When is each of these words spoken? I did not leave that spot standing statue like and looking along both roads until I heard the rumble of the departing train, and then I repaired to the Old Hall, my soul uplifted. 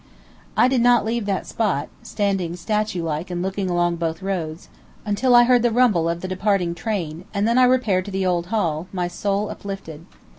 I 0.57 0.67
did 0.67 0.81
not 0.81 1.05
leave 1.05 1.27
that 1.27 1.45
spot 1.45 1.87
standing 2.01 2.55
statue 2.55 3.03
like 3.03 3.29
and 3.29 3.43
looking 3.43 3.69
along 3.69 3.97
both 3.97 4.23
roads 4.23 4.67
until 5.05 5.35
I 5.35 5.43
heard 5.43 5.61
the 5.61 5.69
rumble 5.69 6.09
of 6.09 6.21
the 6.21 6.27
departing 6.27 6.73
train, 6.73 7.23
and 7.35 7.47
then 7.47 7.59
I 7.59 7.65
repaired 7.65 8.05
to 8.05 8.11
the 8.11 8.25
Old 8.25 8.47
Hall, 8.47 8.87
my 8.91 9.07
soul 9.07 9.51
uplifted. 9.51 10.07